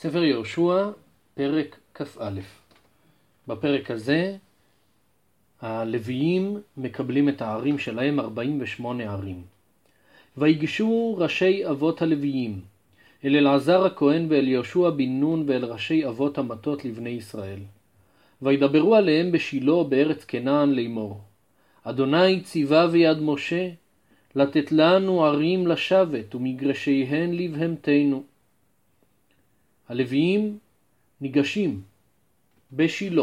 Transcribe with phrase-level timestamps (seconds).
[0.00, 0.90] ספר יהושע,
[1.34, 2.40] פרק כ"א.
[3.48, 4.36] בפרק הזה
[5.60, 9.42] הלוויים מקבלים את הערים שלהם, 48 ערים.
[10.36, 12.60] ויגשו ראשי אבות הלוויים,
[13.24, 17.60] אל אלעזר הכהן ואל יהושע בן נון ואל ראשי אבות המטות לבני ישראל.
[18.42, 21.20] וידברו עליהם בשילה בארץ כנען לאמור.
[21.84, 23.68] אדוני ציווה ביד משה,
[24.34, 28.22] לתת לנו ערים לשבת ומגרשיהן לבהמתנו.
[29.88, 30.58] הלוויים
[31.20, 31.80] ניגשים
[32.72, 33.22] בשילה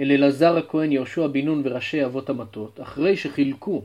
[0.00, 3.82] אל אלעזר הכהן, יהושע בן נון וראשי אבות המטות, אחרי שחילקו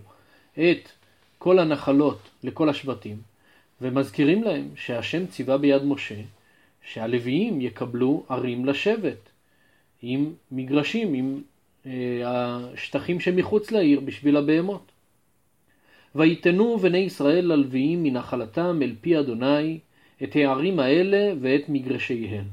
[0.53, 0.89] את
[1.37, 3.17] כל הנחלות לכל השבטים,
[3.81, 6.21] ומזכירים להם שהשם ציווה ביד משה
[6.83, 9.29] שהלוויים יקבלו ערים לשבת,
[10.01, 11.41] עם מגרשים, עם
[11.85, 12.21] אה,
[12.73, 14.91] השטחים שמחוץ לעיר בשביל הבהמות.
[16.15, 19.79] ויתנו בני ישראל ללוויים מנחלתם אל פי אדוני
[20.23, 22.45] את הערים האלה ואת מגרשיהן.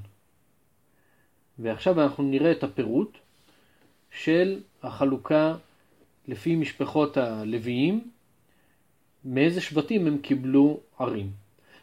[1.59, 3.19] ועכשיו אנחנו נראה את הפירוט
[4.11, 5.55] של החלוקה
[6.29, 8.11] לפי משפחות הלוויים,
[9.25, 11.31] מאיזה שבטים הם קיבלו ערים.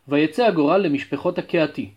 [0.07, 1.89] ויצא הגורל למשפחות הקהתי.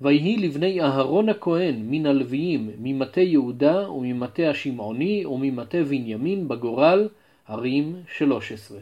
[0.00, 7.08] ויהי לבני אהרון הכהן מן הלוויים ממטה יהודה וממטה השמעוני וממטה בנימין בגורל
[7.48, 8.80] ערים שלוש עשרה.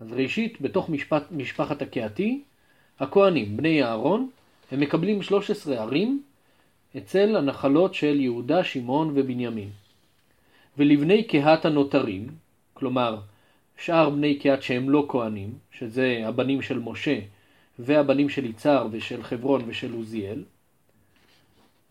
[0.00, 2.42] אז ראשית, בתוך משפט, משפחת הקהתי,
[3.00, 4.30] הכהנים, בני אהרון,
[4.70, 6.22] הם מקבלים 13 ערים
[6.96, 9.70] אצל הנחלות של יהודה, שמעון ובנימין.
[10.78, 12.26] ולבני קהת הנותרים,
[12.74, 13.18] כלומר
[13.78, 17.18] שאר בני קהת שהם לא כהנים, שזה הבנים של משה
[17.78, 20.42] והבנים של יצהר ושל חברון ושל עוזיאל,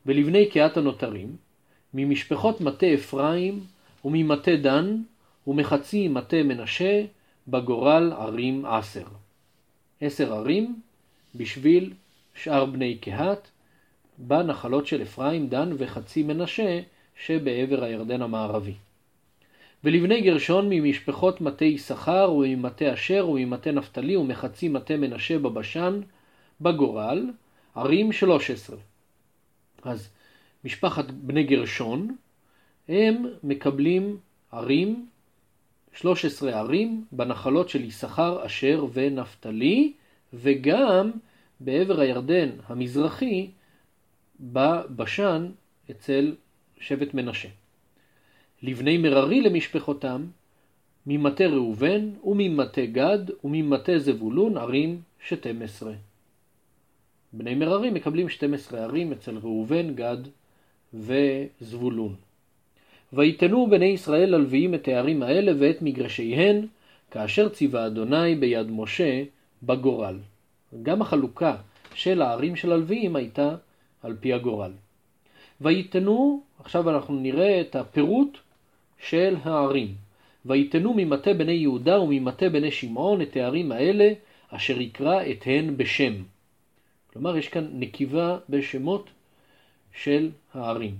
[0.05, 1.35] ולבני קהת הנותרים,
[1.93, 3.59] ממשפחות מטה אפרים
[4.05, 5.01] וממטה דן
[5.47, 7.03] ומחצי מטה מנשה
[7.47, 9.05] בגורל ערים עשר.
[10.01, 10.79] עשר ערים
[11.35, 11.93] בשביל
[12.35, 13.47] שאר בני קהת
[14.17, 16.79] בנחלות של אפרים, דן וחצי מנשה
[17.25, 18.73] שבעבר הירדן המערבי.
[19.83, 26.01] ולבני גרשון ממשפחות מטה יששכר וממטה אשר וממטה נפתלי ומחצי מטה מנשה בבשן
[26.61, 27.29] בגורל
[27.75, 28.77] ערים שלוש עשרה.
[29.83, 30.09] אז
[30.63, 32.15] משפחת בני גרשון
[32.87, 34.17] הם מקבלים
[34.51, 35.07] ערים,
[35.93, 39.93] שלוש עשרה ערים בנחלות של יששכר, אשר ונפתלי
[40.33, 41.11] וגם
[41.59, 43.49] בעבר הירדן המזרחי
[44.39, 45.51] בבשן
[45.91, 46.35] אצל
[46.79, 47.49] שבט מנשה.
[48.63, 50.25] לבני מררי למשפחותם,
[51.07, 55.93] ממטה ראובן וממטה גד וממטה זבולון ערים 12.
[57.33, 60.17] בני מררי מקבלים 12 ערים אצל ראובן, גד
[60.93, 62.15] וזבולון.
[63.13, 66.67] ויתנו בני ישראל הלוויים את הערים האלה ואת מגרשיהן,
[67.11, 69.23] כאשר ציווה אדוני ביד משה
[69.63, 70.17] בגורל.
[70.83, 71.55] גם החלוקה
[71.93, 73.55] של הערים של הלוויים הייתה
[74.03, 74.71] על פי הגורל.
[75.61, 78.37] ויתנו, עכשיו אנחנו נראה את הפירוט
[78.99, 79.95] של הערים.
[80.45, 84.13] ויתנו ממטה בני יהודה וממטה בני שמעון את הערים האלה,
[84.49, 86.13] אשר יקרא את הן בשם.
[87.13, 89.09] כלומר, יש כאן נקיבה בשמות
[90.03, 90.95] של הערים.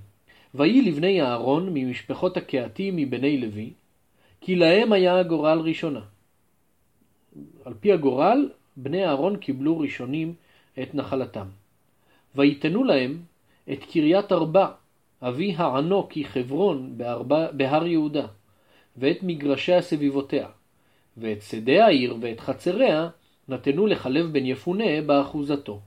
[0.55, 3.69] ויהי לבני אהרון ממשפחות הקהתי מבני לוי,
[4.41, 6.01] כי להם היה הגורל ראשונה.
[7.65, 10.33] על פי הגורל, בני אהרון קיבלו ראשונים
[10.81, 11.47] את נחלתם.
[12.35, 13.21] ויתנו להם
[13.71, 14.67] את קריית ארבע,
[15.21, 18.27] אבי הענוק היא חברון בארבע, בהר יהודה,
[18.97, 20.47] ואת מגרשיה סביבותיה,
[21.17, 23.09] ואת שדה העיר ואת חצריה
[23.47, 25.79] נתנו לחלב בן יפונה באחוזתו.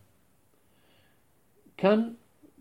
[1.76, 2.10] כאן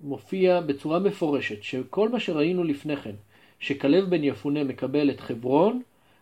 [0.02, 3.16] מופיע בצורה מפורשת שכל מה שראינו לפני כן,
[3.60, 5.82] שכלב בן יפונה מקבל את חברון,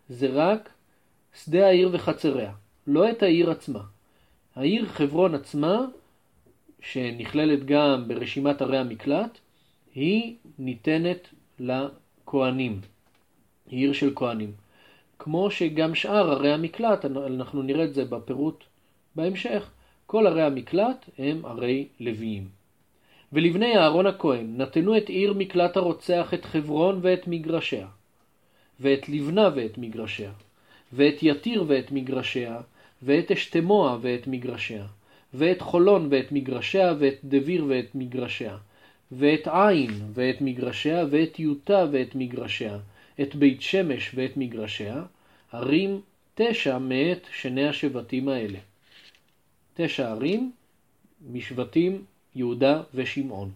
[0.10, 0.70] זה רק
[1.44, 2.52] שדה העיר וחצריה,
[2.92, 3.80] לא את העיר עצמה.
[4.56, 5.86] העיר חברון עצמה,
[6.82, 9.38] שנכללת גם ברשימת ערי המקלט,
[9.96, 11.28] היא ניתנת
[11.60, 12.82] לכהנים,
[13.70, 14.52] היא עיר של כהנים.
[15.20, 18.64] כמו שגם שאר ערי המקלט, אנחנו נראה את זה בפירוט
[19.16, 19.70] בהמשך,
[20.06, 22.48] כל ערי המקלט הם ערי לוויים.
[23.34, 27.88] ולבני אהרון הכהן נתנו את עיר מקלט הרוצח את חברון ואת מגרשיה,
[28.80, 30.32] ואת לבנה ואת מגרשיה,
[30.94, 32.62] ואת יתיר ואת מגרשיה,
[33.04, 34.86] ואת אשתמוע ואת מגרשיה,
[35.34, 38.58] ואת חולון ואת מגרשיה, ואת דביר ואת מגרשיה,
[39.12, 42.78] ואת עין ואת מגרשיה, ואת יוטה ואת מגרשיה,
[43.22, 45.04] את בית שמש ואת מגרשיה,
[45.52, 46.02] ערים
[46.36, 48.60] תשע מאת שני השבטים האלה.
[49.74, 50.52] תשע ערים
[51.32, 52.04] משבטים
[52.36, 53.52] יהודה ושמעון.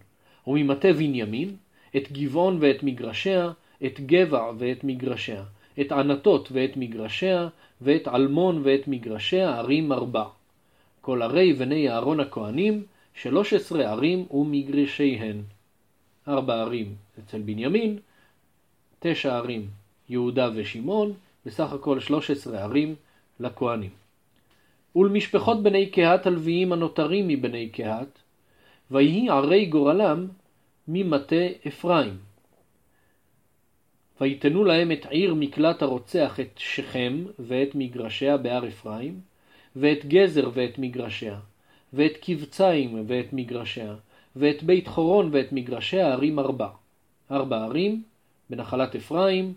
[0.48, 1.56] וממטה בנימין,
[1.98, 3.52] את גבעון ואת מגרשיה,
[3.86, 5.44] את גבע ואת מגרשיה,
[5.82, 7.48] את ענתות ואת מגרשיה,
[7.82, 10.24] ואת עלמון ואת מגרשיה, ערים ארבע.
[11.02, 12.84] כל ערי בני אהרון הכהנים
[13.14, 15.42] שלוש עשרה ערים ומגרשיהן.
[16.28, 18.00] ארבע ערים אצל בנימין,
[19.00, 19.68] תשע ערים
[20.10, 21.14] יהודה ושמעון,
[21.46, 22.96] בסך הכל שלוש עשרה ערים
[23.40, 23.90] לכהנים.
[24.96, 28.20] ולמשפחות בני קהת הלוויים הנותרים מבני קהת,
[28.92, 30.28] ויהי ערי גורלם
[30.88, 32.18] ממטה אפרים.
[34.22, 39.20] ויתנו להם את עיר מקלט הרוצח את שכם ואת מגרשיה בהר אפרים,
[39.76, 41.40] ואת גזר ואת מגרשיה,
[41.94, 43.96] ואת קבציים ואת מגרשיה,
[44.36, 46.68] ואת בית חורון ואת מגרשיה ערים ארבע.
[47.32, 48.04] ארבע ערים
[48.50, 49.54] בנחלת אפרים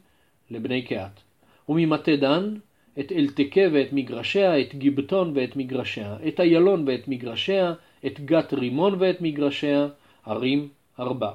[0.50, 1.20] לבני קהת.
[1.68, 2.54] וממטה דן
[3.00, 7.74] את אלתקה ואת מגרשיה, את גיבטון ואת מגרשיה, את איילון ואת מגרשיה,
[8.06, 9.88] את גת רימון ואת מגרשיה,
[10.26, 10.68] ערים
[11.00, 11.30] ארבע.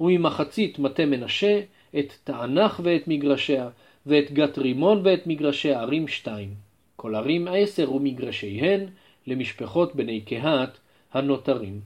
[0.00, 1.60] וממחצית מטה מנשה,
[1.98, 3.68] את תענך ואת מגרשיה,
[4.06, 6.54] ואת גת רימון ואת מגרשיה, ערים שתיים.
[6.96, 8.86] כל ערים עשר ומגרשיהן
[9.26, 10.78] למשפחות בני קהת
[11.12, 11.80] הנותרים.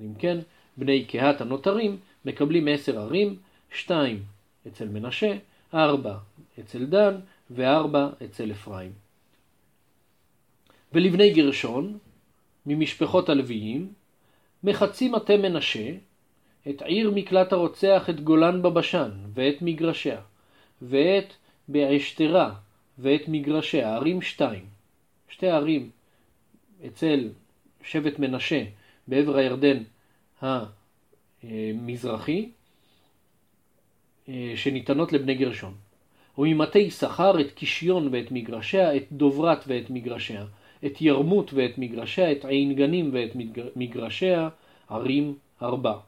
[0.00, 0.38] אם כן,
[0.76, 3.36] בני קהת הנותרים מקבלים עשר ערים,
[3.72, 4.22] שתיים
[4.66, 5.36] אצל מנשה,
[5.74, 6.16] ארבע
[6.60, 7.14] אצל דן
[7.50, 8.92] וארבע אצל אפרים.
[10.92, 11.98] ולבני גרשון,
[12.66, 13.92] ממשפחות הלוויים,
[14.64, 15.90] מחצי מטה מנשה,
[16.68, 20.20] את עיר מקלט הרוצח את גולן בבשן, ואת מגרשיה,
[20.82, 21.32] ואת
[21.68, 22.54] בעשתרה,
[22.98, 24.64] ואת מגרשיה, ערים שתיים.
[25.28, 25.90] שתי ערים
[26.86, 27.28] אצל
[27.82, 28.64] שבט מנשה
[29.08, 29.82] בעבר הירדן
[31.42, 32.48] המזרחי,
[34.54, 35.74] שניתנות לבני גרשון.
[36.38, 40.44] וממטה יששכר את קישיון ואת מגרשיה, את דוברת ואת מגרשיה,
[40.86, 43.30] את ירמות ואת מגרשיה, את עין גנים ואת
[43.76, 44.48] מגרשיה,
[44.88, 45.98] ערים ארבע.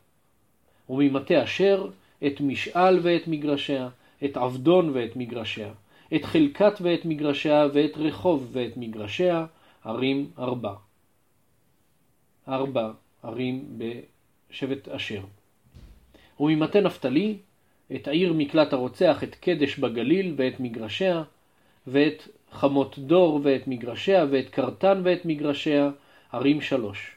[0.88, 1.88] וממטה אשר
[2.26, 3.88] את משאל ואת מגרשיה,
[4.24, 5.72] את עבדון ואת מגרשיה,
[6.14, 9.46] את חלקת ואת מגרשיה, ואת רחוב ואת מגרשיה,
[9.84, 10.72] ערים ארבע.
[12.48, 12.90] ארבע
[13.22, 15.20] ערים בשבט אשר.
[16.40, 17.36] וממטה נפתלי
[17.94, 21.22] את העיר מקלט הרוצח, את קדש בגליל ואת מגרשיה,
[21.86, 25.90] ואת חמות דור ואת מגרשיה, ואת קרטן ואת מגרשיה,
[26.32, 27.15] ערים שלוש.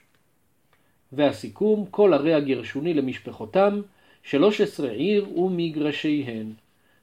[1.12, 3.82] והסיכום, כל ערי הגרשוני למשפחותם,
[4.24, 6.54] שלוש עשרה עיר ומגרשיהן.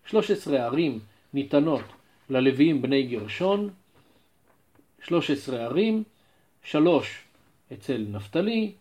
[0.07, 0.99] שלוש עשרה ערים
[1.35, 1.85] ניתנות
[2.31, 3.71] ללוויים בני גרשון,
[5.03, 6.03] שלוש עשרה ערים,
[6.65, 7.19] שלוש
[7.73, 8.73] אצל נפתלי,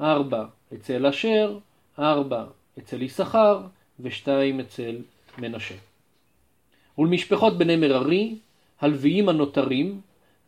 [0.00, 0.44] ארבע
[0.74, 1.58] אצל אשר,
[1.98, 2.44] ארבע
[2.78, 3.60] אצל יששכר,
[4.00, 4.96] ושתיים אצל
[5.38, 5.74] מנשה.
[6.98, 8.34] ולמשפחות בני מררי,
[8.80, 10.00] הלוויים הנותרים,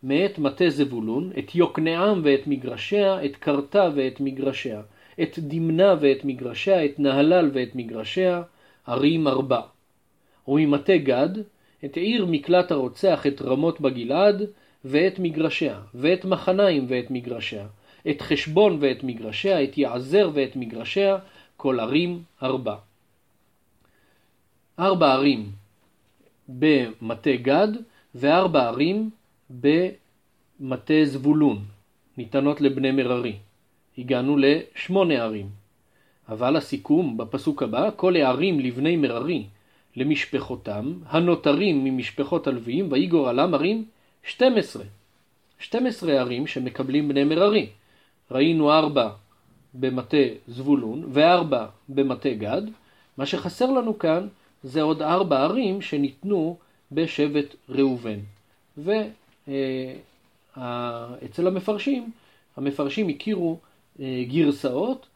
[0.02, 4.82] מאת מטה זבולון, את יוקנעם ואת מגרשיה, את קרתה ואת מגרשיה,
[5.22, 8.42] את דמנה ואת מגרשיה, את נהלל ואת מגרשיה,
[8.86, 9.60] ערים ארבע.
[10.48, 11.28] וממטה גד,
[11.84, 14.42] את עיר מקלט הרוצח את רמות בגלעד,
[14.84, 17.66] ואת מגרשיה, ואת מחניים ואת מגרשיה,
[18.10, 21.18] את חשבון ואת מגרשיה, את יעזר ואת מגרשיה,
[21.56, 22.76] כל ערים ארבע.
[24.78, 25.50] ארבע ערים
[26.48, 27.68] במטה גד
[28.14, 29.10] וארבע ערים
[29.50, 31.64] במטה זבולון,
[32.16, 33.36] ניתנות לבני מררי.
[33.98, 35.48] הגענו לשמונה ערים.
[36.28, 39.44] אבל הסיכום בפסוק הבא, כל הערים לבני מררי
[39.96, 43.84] למשפחותם, הנותרים ממשפחות הלוויים, ויהי גורלם ערים
[44.24, 44.84] 12.
[45.58, 47.68] 12 ערים שמקבלים בני מררי.
[48.30, 49.10] ראינו ארבע
[49.74, 50.16] במטה
[50.48, 52.62] זבולון וארבע במטה גד.
[53.16, 54.28] מה שחסר לנו כאן
[54.62, 56.56] זה עוד ארבע ערים שניתנו
[56.92, 58.18] בשבט ראובן.
[59.48, 62.10] ואצל המפרשים,
[62.56, 63.58] המפרשים הכירו
[64.00, 65.06] אה, גרסאות,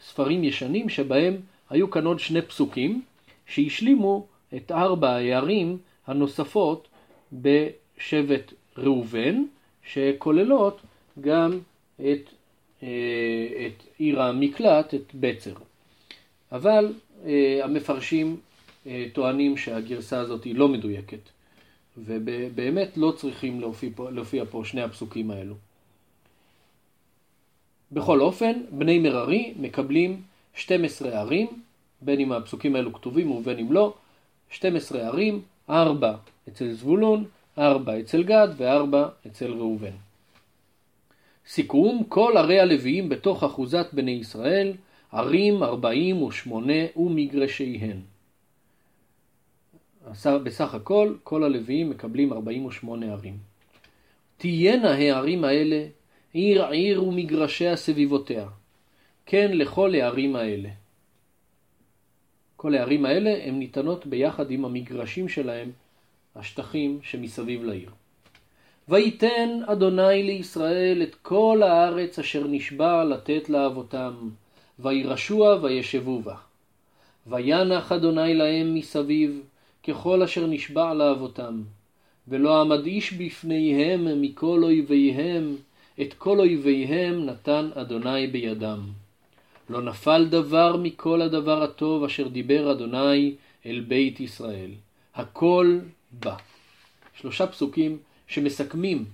[0.00, 1.36] ספרים ישנים שבהם
[1.70, 3.02] היו כאן עוד שני פסוקים
[3.46, 6.88] שהשלימו את ארבע הערים הנוספות
[7.32, 9.44] בשבט ראובן,
[9.82, 10.80] שכוללות
[11.20, 11.58] גם
[12.00, 12.30] את,
[12.82, 12.88] אה,
[13.66, 15.54] את עיר המקלט, את בצר.
[16.52, 16.92] אבל
[17.26, 18.36] אה, המפרשים
[19.12, 21.18] טוענים שהגרסה הזאת היא לא מדויקת,
[22.04, 25.54] ובאמת לא צריכים להופיע פה, להופיע פה שני הפסוקים האלו.
[27.92, 30.22] בכל אופן, בני מררי מקבלים
[30.54, 31.46] 12 ערים,
[32.00, 33.94] בין אם הפסוקים האלו כתובים ובין אם לא,
[34.50, 36.16] 12 ערים, 4
[36.48, 37.24] אצל זבולון,
[37.58, 39.96] 4 אצל גד ו-4 אצל ראובן.
[41.46, 44.72] סיכום, כל ערי הלוויים בתוך אחוזת בני ישראל,
[45.12, 48.00] ערים 48 ומגרשיהן.
[50.44, 53.36] בסך הכל, כל הלוויים מקבלים 48 ערים.
[54.36, 55.86] תהיינה הערים האלה
[56.32, 58.46] עיר עיר ומגרשיה סביבותיה.
[59.26, 60.68] כן לכל הערים האלה.
[62.56, 65.70] כל הערים האלה הן ניתנות ביחד עם המגרשים שלהם,
[66.36, 67.90] השטחים שמסביב לעיר.
[68.88, 74.14] ויתן אדוני לישראל את כל הארץ אשר נשבע לתת לאבותם,
[74.78, 76.34] וירשוה וישבו בה.
[77.26, 79.42] וינח אדוני להם מסביב,
[79.88, 81.62] ככל אשר נשבע לאבותם.
[82.28, 85.56] ולא עמד איש בפניהם מכל אויביהם,
[86.00, 88.80] את כל אויביהם נתן אדוני בידם.
[89.70, 93.34] לא נפל דבר מכל הדבר הטוב אשר דיבר אדוני
[93.66, 94.70] אל בית ישראל.
[95.14, 95.78] הכל
[96.12, 96.36] בא.
[97.20, 99.04] שלושה פסוקים שמסכמים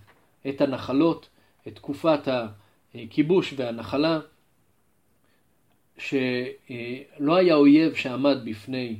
[0.48, 1.28] את הנחלות,
[1.68, 2.28] את תקופת
[2.94, 4.20] הכיבוש והנחלה,
[5.98, 8.96] שלא היה אויב שעמד בפני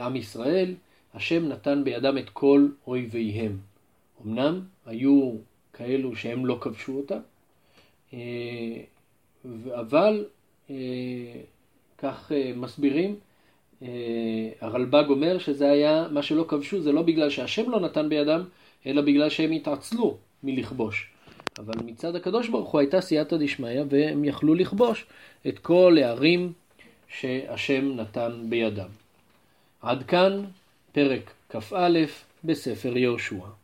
[0.00, 0.74] עם ישראל,
[1.14, 3.58] השם נתן בידם את כל אויביהם.
[4.26, 5.32] אמנם היו
[5.72, 7.18] כאלו שהם לא כבשו אותה,
[8.14, 8.18] אה,
[9.74, 10.24] אבל
[10.70, 10.76] אה,
[11.98, 13.16] כך מסבירים,
[14.60, 18.44] הרלב"ג אומר שזה היה, מה שלא כבשו זה לא בגלל שהשם לא נתן בידם,
[18.86, 21.10] אלא בגלל שהם התעצלו מלכבוש.
[21.58, 25.06] אבל מצד הקדוש ברוך הוא הייתה סייעתא דשמיא והם יכלו לכבוש
[25.48, 26.52] את כל הערים
[27.08, 28.88] שהשם נתן בידם.
[29.82, 30.44] עד כאן
[30.92, 31.98] פרק כ"א
[32.44, 33.57] בספר יהושע.